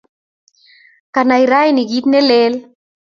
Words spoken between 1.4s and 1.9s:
rani